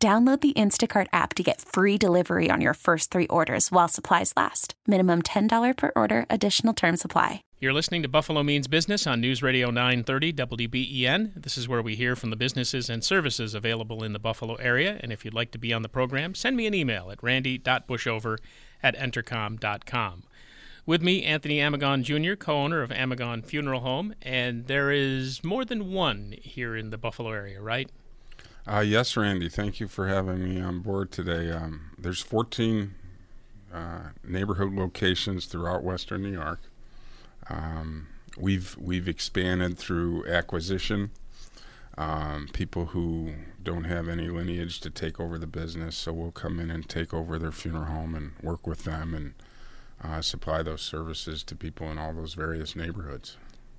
[0.00, 4.32] Download the Instacart app to get free delivery on your first three orders while supplies
[4.36, 4.74] last.
[4.86, 7.42] Minimum $10 per order, additional term supply.
[7.58, 11.42] You're listening to Buffalo Means Business on News Radio 930 WBEN.
[11.42, 15.00] This is where we hear from the businesses and services available in the Buffalo area.
[15.00, 18.38] And if you'd like to be on the program, send me an email at randy.bushover
[18.80, 20.22] at entercom.com.
[20.86, 24.14] With me, Anthony Amigone Jr., co owner of Amigone Funeral Home.
[24.22, 27.90] And there is more than one here in the Buffalo area, right?
[28.68, 29.48] Uh, yes, Randy.
[29.48, 31.50] Thank you for having me on board today.
[31.50, 32.94] Um, there's 14
[33.72, 36.60] uh, neighborhood locations throughout Western New York.
[37.48, 41.12] Um, we've we've expanded through acquisition.
[41.96, 46.60] Um, people who don't have any lineage to take over the business, so we'll come
[46.60, 49.32] in and take over their funeral home and work with them and
[50.04, 53.38] uh, supply those services to people in all those various neighborhoods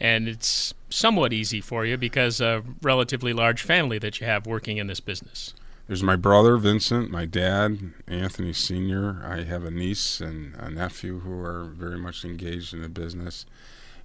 [0.00, 4.78] and it's somewhat easy for you because a relatively large family that you have working
[4.78, 5.54] in this business.
[5.86, 9.22] There's my brother Vincent, my dad Anthony Senior.
[9.24, 13.44] I have a niece and a nephew who are very much engaged in the business,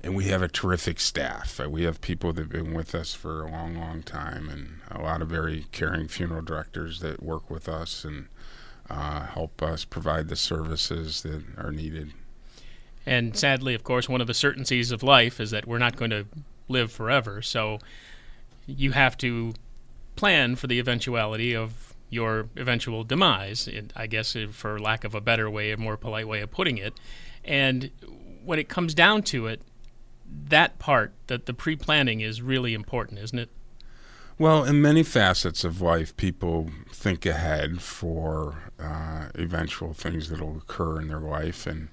[0.01, 1.59] and we have a terrific staff.
[1.59, 4.99] Uh, we have people that've been with us for a long, long time, and a
[4.99, 8.29] lot of very caring funeral directors that work with us and
[8.89, 12.13] uh, help us provide the services that are needed.
[13.05, 16.11] And sadly, of course, one of the certainties of life is that we're not going
[16.11, 16.25] to
[16.67, 17.41] live forever.
[17.41, 17.79] So
[18.65, 19.53] you have to
[20.15, 25.49] plan for the eventuality of your eventual demise, I guess, for lack of a better
[25.49, 26.93] way, a more polite way of putting it.
[27.43, 27.91] And
[28.43, 29.61] when it comes down to it,
[30.49, 33.49] that part, that the pre planning is really important, isn't it?
[34.37, 40.57] Well, in many facets of life, people think ahead for uh, eventual things that will
[40.57, 41.65] occur in their life.
[41.65, 41.89] And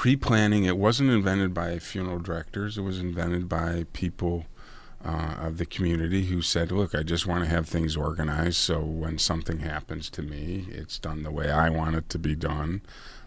[0.00, 2.78] pre-planning it wasn't invented by funeral directors.
[2.78, 4.46] It was invented by people
[5.04, 8.80] uh, of the community who said look i just want to have things organized so
[8.80, 12.82] when something happens to me it's done the way i want it to be done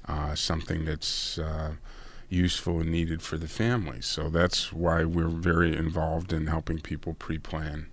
[0.07, 1.71] uh, something that's uh,
[2.33, 4.01] useful and needed for the family.
[4.01, 7.87] So that's why we're very involved in helping people pre-plan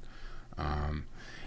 [0.58, 0.99] um,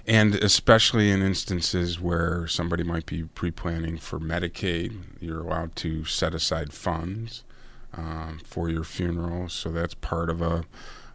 [0.06, 6.34] and especially in instances where somebody might be pre-planning for Medicaid, you're allowed to set
[6.34, 7.44] aside funds
[7.94, 9.48] um, for your funeral.
[9.50, 10.66] So that's part of a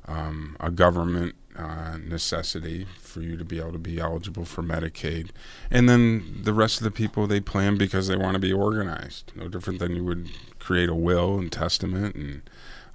[0.06, 5.30] um, a government uh, necessity for you to be able to be eligible for Medicaid.
[5.70, 9.32] And then the rest of the people they plan because they want to be organized.
[9.36, 12.42] No different than you would create a will and testament, and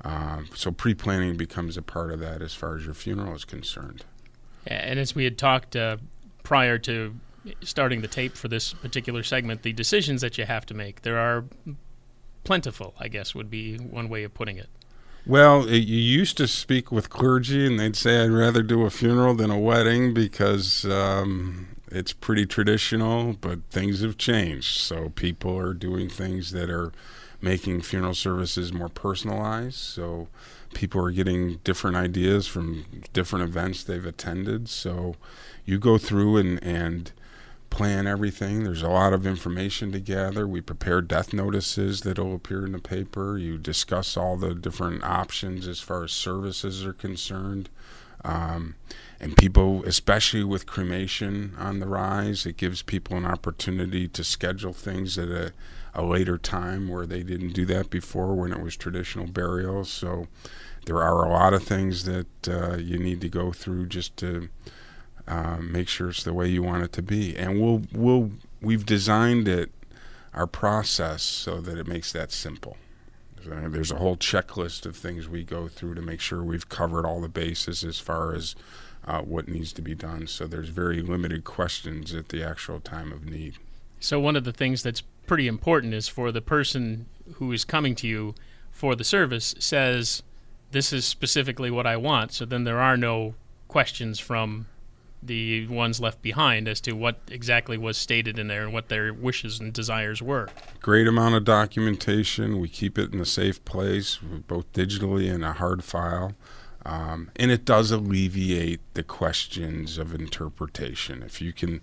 [0.03, 4.05] uh, so pre-planning becomes a part of that as far as your funeral is concerned.
[4.65, 5.97] And as we had talked uh,
[6.43, 7.15] prior to
[7.61, 11.17] starting the tape for this particular segment, the decisions that you have to make, there
[11.17, 11.43] are
[12.43, 14.69] plentiful, I guess, would be one way of putting it.
[15.25, 19.35] Well, you used to speak with clergy, and they'd say, I'd rather do a funeral
[19.35, 24.79] than a wedding because um, it's pretty traditional, but things have changed.
[24.79, 26.91] So people are doing things that are
[27.43, 29.75] making funeral services more personalized.
[29.75, 30.29] So
[30.73, 34.69] people are getting different ideas from different events they've attended.
[34.69, 35.15] So
[35.65, 37.11] you go through and, and
[37.69, 38.63] plan everything.
[38.63, 40.47] There's a lot of information to gather.
[40.47, 43.37] We prepare death notices that'll appear in the paper.
[43.37, 47.69] You discuss all the different options as far as services are concerned.
[48.23, 48.75] Um,
[49.19, 54.71] and people, especially with cremation on the rise, it gives people an opportunity to schedule
[54.71, 55.51] things at a,
[55.95, 59.85] a later time where they didn't do that before when it was traditional burial.
[59.85, 60.27] So
[60.85, 64.49] there are a lot of things that uh, you need to go through just to
[65.27, 67.35] uh, make sure it's the way you want it to be.
[67.35, 69.71] And we'll we'll we've designed it
[70.33, 72.77] our process so that it makes that simple.
[73.45, 77.19] There's a whole checklist of things we go through to make sure we've covered all
[77.19, 78.55] the bases as far as
[79.05, 80.27] uh, what needs to be done.
[80.27, 83.57] So there's very limited questions at the actual time of need.
[84.03, 87.05] So one of the things that's pretty important is for the person
[87.35, 88.35] who is coming to you
[88.69, 90.23] for the service says
[90.71, 92.33] this is specifically what I want.
[92.33, 93.35] So then there are no
[93.69, 94.67] questions from
[95.21, 99.13] the ones left behind as to what exactly was stated in there and what their
[99.13, 100.49] wishes and desires were.
[100.81, 102.59] Great amount of documentation.
[102.59, 106.33] We keep it in a safe place, both digitally and a hard file.
[106.85, 111.23] Um, and it does alleviate the questions of interpretation.
[111.23, 111.79] If you can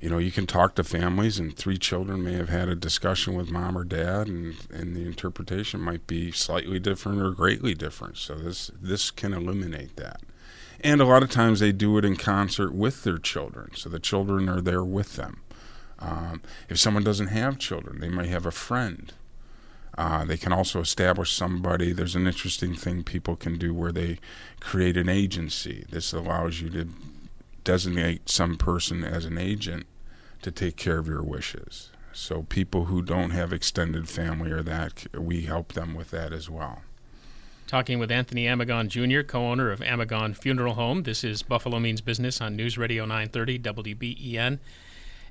[0.00, 3.34] you know, you can talk to families, and three children may have had a discussion
[3.34, 8.16] with mom or dad, and, and the interpretation might be slightly different or greatly different.
[8.16, 10.20] So this this can eliminate that.
[10.82, 13.98] And a lot of times they do it in concert with their children, so the
[13.98, 15.42] children are there with them.
[15.98, 19.12] Um, if someone doesn't have children, they might have a friend.
[19.98, 21.92] Uh, they can also establish somebody.
[21.92, 24.18] There's an interesting thing people can do where they
[24.58, 25.84] create an agency.
[25.90, 26.88] This allows you to
[27.64, 29.86] designate some person as an agent
[30.42, 31.90] to take care of your wishes.
[32.12, 36.50] So people who don't have extended family or that, we help them with that as
[36.50, 36.82] well.
[37.66, 41.04] Talking with Anthony Amigone Jr., co-owner of Amigone Funeral Home.
[41.04, 44.58] This is Buffalo Means Business on News Radio 930 WBEN.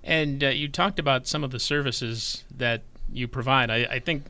[0.03, 3.69] And uh, you talked about some of the services that you provide.
[3.69, 4.23] I, I think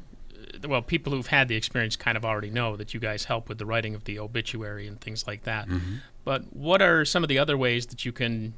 [0.67, 3.57] well, people who've had the experience kind of already know that you guys help with
[3.57, 5.67] the writing of the obituary and things like that.
[5.67, 5.95] Mm-hmm.
[6.23, 8.53] But what are some of the other ways that you can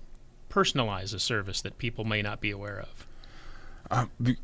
[0.50, 3.08] personalize a service that people may not be aware of?
[3.90, 4.38] Uh, be,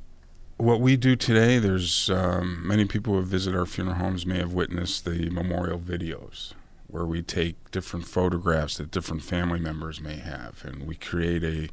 [0.57, 4.37] what we do today, there's um, many people who have visited our funeral homes may
[4.39, 6.53] have witnessed the memorial videos
[6.87, 11.69] where we take different photographs that different family members may have, and we create a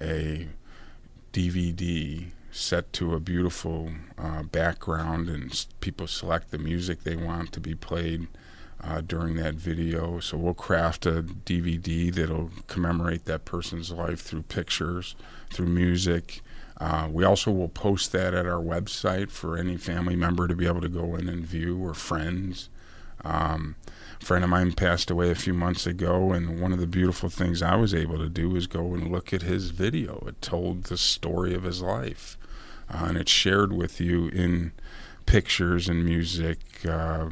[0.00, 0.48] a
[1.32, 7.60] DVD set to a beautiful uh, background, and people select the music they want to
[7.60, 8.28] be played
[8.84, 10.20] uh, during that video.
[10.20, 15.16] So we'll craft a DVD that'll commemorate that person's life through pictures,
[15.50, 16.42] through music.
[16.78, 20.66] Uh, we also will post that at our website for any family member to be
[20.66, 22.68] able to go in and view or friends.
[23.24, 23.76] Um,
[24.20, 27.28] a friend of mine passed away a few months ago, and one of the beautiful
[27.28, 30.24] things I was able to do was go and look at his video.
[30.26, 32.36] It told the story of his life
[32.92, 34.72] uh, and it's shared with you in
[35.26, 36.58] pictures and music
[36.88, 37.30] uh,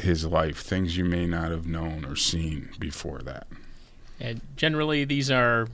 [0.00, 3.46] his life, things you may not have known or seen before that.
[4.18, 5.68] And generally, these are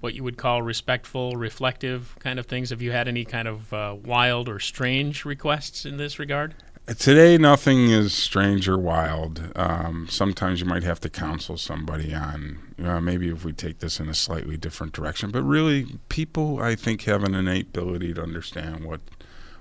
[0.00, 2.70] what you would call respectful, reflective kind of things.
[2.70, 6.54] Have you had any kind of uh, wild or strange requests in this regard?
[6.86, 9.50] Today, nothing is strange or wild.
[9.56, 13.78] Um, sometimes you might have to counsel somebody on, you know, maybe if we take
[13.78, 15.30] this in a slightly different direction.
[15.30, 19.00] But really, people, I think, have an innate ability to understand what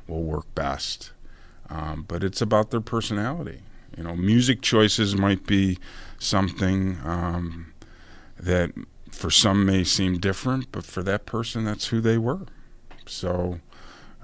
[0.05, 1.13] will work best.
[1.69, 3.61] Um, but it's about their personality.
[3.97, 5.79] You know, music choices might be
[6.19, 7.71] something um,
[8.37, 8.71] that
[9.11, 12.47] for some may seem different, but for that person, that's who they were.
[13.05, 13.61] So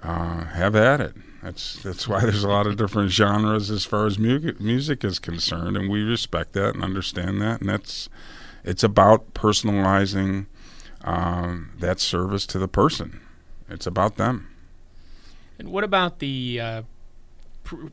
[0.04, 1.16] uh, have at it.
[1.41, 5.19] That's that's why there's a lot of different genres as far as music music is
[5.19, 7.62] concerned, and we respect that and understand that.
[7.62, 8.09] And that's
[8.63, 10.47] it's about personalizing
[11.03, 13.21] um, that service to the person.
[13.69, 14.50] It's about them.
[15.57, 16.81] And what about the uh,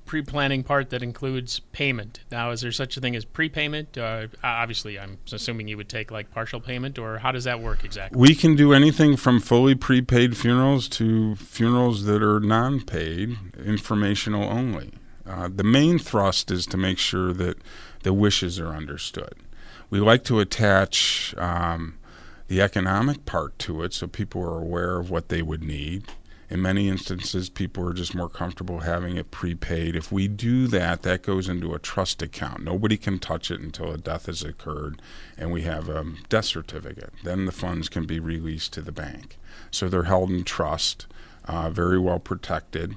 [0.05, 2.21] pre planning part that includes payment.
[2.31, 3.97] Now, is there such a thing as prepayment?
[3.97, 7.85] Uh, obviously, I'm assuming you would take like partial payment, or how does that work
[7.85, 8.19] exactly?
[8.19, 14.45] We can do anything from fully prepaid funerals to funerals that are non paid, informational
[14.45, 14.93] only.
[15.27, 17.59] Uh, the main thrust is to make sure that
[18.03, 19.35] the wishes are understood.
[19.91, 21.99] We like to attach um,
[22.49, 26.05] the economic part to it so people are aware of what they would need
[26.49, 29.97] in many instances, people are just more comfortable having it prepaid.
[29.97, 32.63] If we do that, that goes into a trust account.
[32.63, 35.03] Nobody can touch it until a death has occurred,
[35.37, 37.13] and we have a death certificate.
[37.25, 39.39] Then the funds can be released to the bank.
[39.71, 41.07] So they're held in trust,
[41.47, 42.97] uh, very well protected.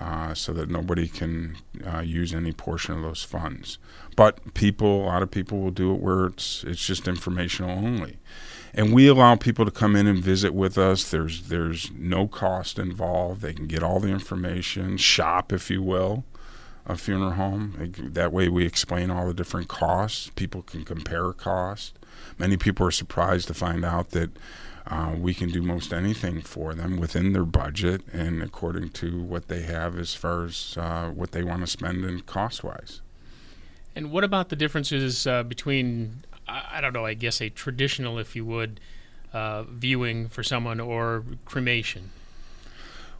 [0.00, 3.78] Uh, so that nobody can uh, use any portion of those funds.
[4.14, 8.18] But people, a lot of people will do it where it's it's just informational only
[8.74, 11.10] and we allow people to come in and visit with us.
[11.10, 13.42] There's there's no cost involved.
[13.42, 16.24] They can get all the information, shop if you will,
[16.86, 17.92] a funeral home.
[17.98, 20.30] That way we explain all the different costs.
[20.36, 21.98] People can compare cost.
[22.38, 24.30] Many people are surprised to find out that
[24.88, 29.48] uh, we can do most anything for them within their budget and according to what
[29.48, 33.00] they have as far as uh, what they want to spend and cost wise.
[33.94, 38.34] And what about the differences uh, between I don't know, I guess a traditional, if
[38.34, 38.80] you would,
[39.32, 42.10] uh, viewing for someone or cremation?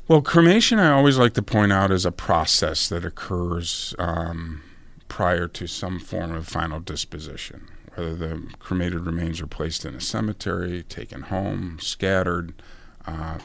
[0.06, 4.62] Well, cremation, I always like to point out, is a process that occurs um,
[5.08, 7.68] prior to some form of final disposition.
[7.98, 12.52] Whether the cremated remains are placed in a cemetery, taken home, scattered.
[13.04, 13.38] Uh,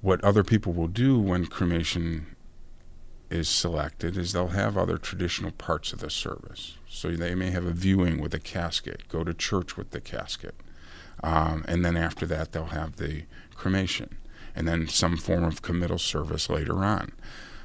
[0.00, 2.34] what other people will do when cremation
[3.28, 6.78] is selected is they'll have other traditional parts of the service.
[6.88, 10.54] So they may have a viewing with a casket, go to church with the casket,
[11.22, 14.16] um, and then after that they'll have the cremation,
[14.56, 17.12] and then some form of committal service later on.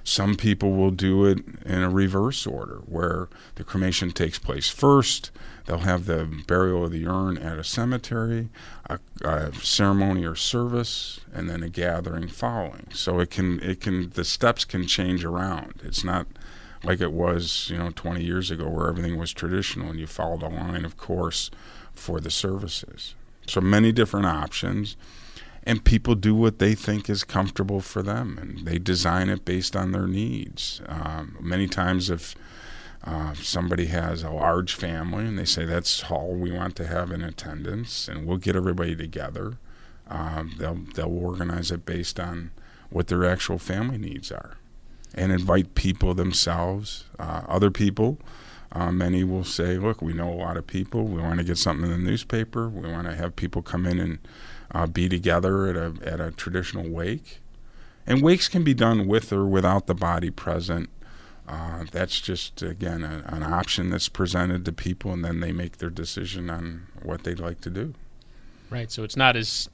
[0.08, 5.32] Some people will do it in a reverse order, where the cremation takes place first.
[5.66, 8.50] They'll have the burial of the urn at a cemetery,
[8.88, 12.86] a, a ceremony or service, and then a gathering following.
[12.94, 15.82] So it can it can the steps can change around.
[15.84, 16.28] It's not
[16.84, 20.44] like it was you know 20 years ago where everything was traditional and you followed
[20.44, 21.50] a line of course
[21.96, 23.16] for the services.
[23.48, 24.98] So many different options
[25.66, 29.76] and people do what they think is comfortable for them and they design it based
[29.76, 30.82] on their needs.
[30.88, 32.36] Um, many times if
[33.04, 37.12] uh, somebody has a large family and they say that's all we want to have
[37.12, 39.58] in attendance and we'll get everybody together
[40.08, 42.52] um, they'll they'll organize it based on
[42.90, 44.58] what their actual family needs are
[45.14, 47.06] and invite people themselves.
[47.18, 48.20] Uh, other people
[48.72, 51.06] uh, many will say look we know a lot of people.
[51.06, 52.70] We want to get something in the newspaper.
[52.70, 54.20] We want to have people come in and
[54.72, 57.40] uh, be together at a at a traditional wake.
[58.08, 60.90] And wakes can be done with or without the body present.
[61.48, 65.78] Uh, that's just again a, an option that's presented to people, and then they make
[65.78, 67.94] their decision on what they'd like to do.
[68.70, 68.92] Right.
[68.92, 69.70] So it's not as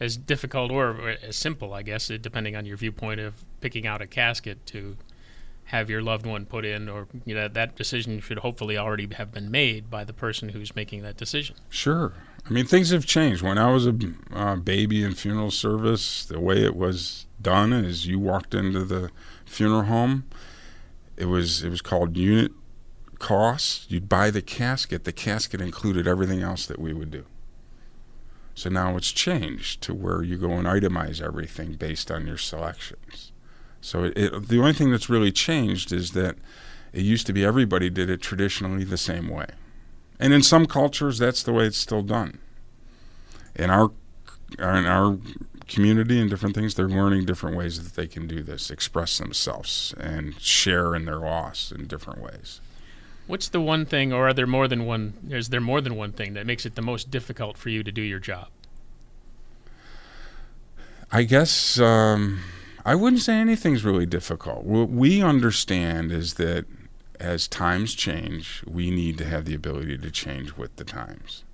[0.00, 4.06] as difficult or as simple, I guess, depending on your viewpoint of picking out a
[4.06, 4.96] casket to
[5.66, 9.32] have your loved one put in, or you know that decision should hopefully already have
[9.32, 11.56] been made by the person who's making that decision.
[11.70, 12.12] Sure.
[12.46, 13.42] I mean, things have changed.
[13.42, 13.94] When I was a
[14.32, 19.10] uh, baby in funeral service, the way it was done is you walked into the
[19.46, 20.24] funeral home.
[21.16, 22.52] It was it was called unit
[23.18, 23.90] cost.
[23.90, 25.04] You'd buy the casket.
[25.04, 27.24] The casket included everything else that we would do.
[28.54, 33.32] So now it's changed to where you go and itemize everything based on your selections.
[33.80, 36.36] So it, it, the only thing that's really changed is that
[36.92, 39.46] it used to be everybody did it traditionally the same way.
[40.18, 42.38] And in some cultures, that's the way it's still done.
[43.54, 43.90] In our
[44.58, 45.18] in our
[45.66, 49.94] community and different things, they're learning different ways that they can do this, express themselves,
[49.98, 52.60] and share in their loss in different ways.
[53.26, 55.14] What's the one thing, or are there more than one?
[55.30, 57.90] Is there more than one thing that makes it the most difficult for you to
[57.90, 58.48] do your job?
[61.10, 62.40] I guess um,
[62.84, 64.64] I wouldn't say anything's really difficult.
[64.64, 66.66] What we understand is that
[67.20, 71.44] as times change, we need to have the ability to change with the times.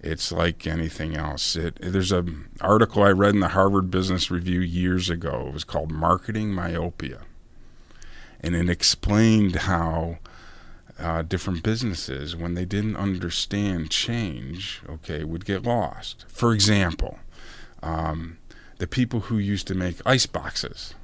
[0.00, 1.56] It's like anything else.
[1.56, 5.46] It, there's an article I read in the Harvard Business Review years ago.
[5.48, 7.20] It was called Marketing Myopia.
[8.40, 10.18] And it explained how
[10.98, 16.26] uh, different businesses, when they didn't understand change, okay, would get lost.
[16.28, 17.18] For example,
[17.82, 18.38] um,
[18.78, 20.94] the people who used to make ice boxes,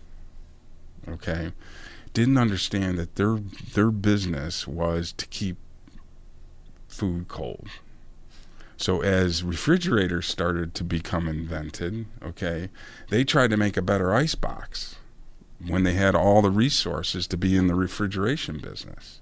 [1.08, 1.52] okay,
[2.12, 3.36] didn't understand that their
[3.74, 5.56] their business was to keep
[6.88, 7.68] food cold.
[8.76, 12.70] So as refrigerators started to become invented, okay,
[13.10, 14.96] they tried to make a better ice box
[15.66, 19.20] when they had all the resources to be in the refrigeration business.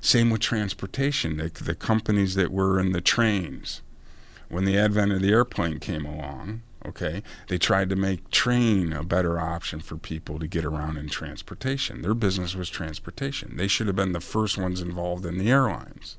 [0.00, 1.36] Same with transportation.
[1.36, 3.82] The, the companies that were in the trains,
[4.48, 9.04] when the advent of the airplane came along, Okay, they tried to make train a
[9.04, 12.02] better option for people to get around in transportation.
[12.02, 13.56] Their business was transportation.
[13.56, 16.16] They should have been the first ones involved in the airlines.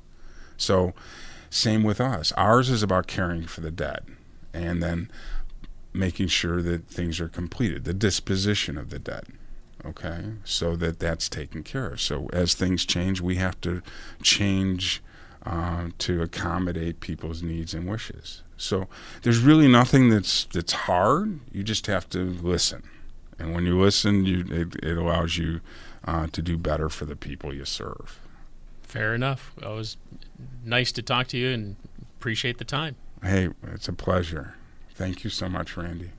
[0.56, 0.94] So,
[1.50, 2.32] same with us.
[2.32, 4.04] Ours is about caring for the dead
[4.54, 5.10] and then
[5.92, 9.26] making sure that things are completed, the disposition of the dead.
[9.84, 12.00] Okay, so that that's taken care of.
[12.00, 13.82] So, as things change, we have to
[14.22, 15.02] change
[15.44, 18.43] uh, to accommodate people's needs and wishes.
[18.56, 18.88] So
[19.22, 21.40] there's really nothing that's that's hard.
[21.52, 22.82] You just have to listen,
[23.38, 25.60] and when you listen, you it, it allows you
[26.04, 28.20] uh, to do better for the people you serve.
[28.82, 29.52] Fair enough.
[29.60, 29.96] Well, it was
[30.64, 31.76] nice to talk to you, and
[32.18, 32.96] appreciate the time.
[33.22, 34.54] Hey, it's a pleasure.
[34.94, 36.10] Thank you so much, Randy.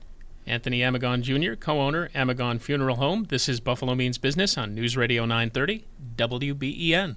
[0.46, 3.26] Anthony Amigone Jr., co owner, Amigone Funeral Home.
[3.28, 5.84] This is Buffalo Means Business on News Radio 930,
[6.16, 7.16] WBEN.